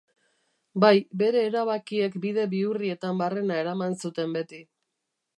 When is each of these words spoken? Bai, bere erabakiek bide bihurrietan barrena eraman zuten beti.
Bai, 0.83 0.93
bere 1.21 1.43
erabakiek 1.49 2.17
bide 2.23 2.45
bihurrietan 2.53 3.19
barrena 3.23 3.59
eraman 3.65 3.93
zuten 4.05 4.33
beti. 4.39 4.63